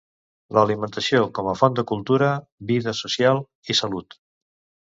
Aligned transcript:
L'alimentació 0.57 1.19
com 1.39 1.51
a 1.51 1.53
font 1.59 1.77
de 1.81 1.85
cultura, 1.93 2.31
vida 2.73 2.97
social 3.03 3.43
i 3.75 3.81
salut. 3.83 4.19